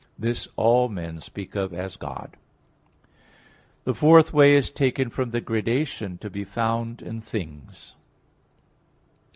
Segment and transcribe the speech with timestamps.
[0.17, 2.35] This all men speak of as God.
[3.83, 7.93] The fourth way is taken from the gradation to be found in things.